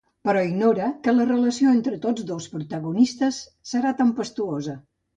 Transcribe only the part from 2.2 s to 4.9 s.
dos protagonistes serà tempestuosa.